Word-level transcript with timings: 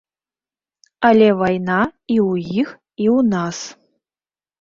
Але 1.09 1.27
вайна 1.41 1.77
і 2.15 2.17
ў 2.29 2.31
іх, 2.61 2.69
і 3.05 3.11
ў 3.17 3.27
нас. 3.35 3.57